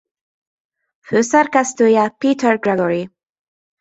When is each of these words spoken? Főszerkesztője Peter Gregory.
Főszerkesztője 0.99 2.09
Peter 2.09 2.59
Gregory. 2.59 3.09